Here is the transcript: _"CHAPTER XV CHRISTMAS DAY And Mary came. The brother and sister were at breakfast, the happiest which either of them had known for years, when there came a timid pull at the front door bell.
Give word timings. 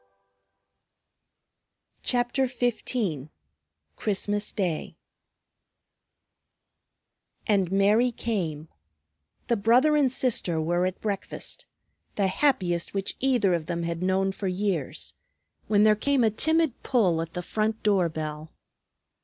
_"CHAPTER 2.03 2.47
XV 2.47 3.29
CHRISTMAS 3.97 4.51
DAY 4.53 4.97
And 7.45 7.71
Mary 7.71 8.11
came. 8.11 8.67
The 9.45 9.57
brother 9.57 9.95
and 9.95 10.11
sister 10.11 10.59
were 10.59 10.87
at 10.87 11.01
breakfast, 11.01 11.67
the 12.15 12.25
happiest 12.25 12.95
which 12.95 13.15
either 13.19 13.53
of 13.53 13.67
them 13.67 13.83
had 13.83 14.01
known 14.01 14.31
for 14.31 14.47
years, 14.47 15.13
when 15.67 15.83
there 15.83 15.95
came 15.95 16.23
a 16.23 16.31
timid 16.31 16.81
pull 16.81 17.21
at 17.21 17.33
the 17.35 17.43
front 17.43 17.83
door 17.83 18.09
bell. 18.09 18.51